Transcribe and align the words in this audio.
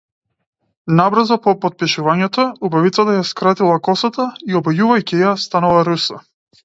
Набрзо 0.99 1.35
по 1.47 1.51
потпишувањето, 1.65 2.45
убавицата 2.69 3.17
ја 3.19 3.27
скратила 3.33 3.77
косата 3.89 4.29
и 4.53 4.57
обојувајќи 4.61 5.21
ја 5.25 5.39
станала 5.47 5.89
руса. 5.93 6.19